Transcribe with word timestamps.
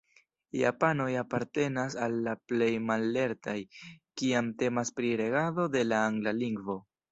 Japanoj 0.59 1.09
apartenas 1.21 1.97
al 2.05 2.17
la 2.29 2.33
plej 2.53 2.71
mallertaj, 2.87 3.55
kiam 4.23 4.51
temas 4.65 4.95
pri 4.99 5.15
regado 5.25 5.69
de 5.79 5.87
la 5.93 6.03
angla 6.11 6.37
lingvo. 6.43 6.83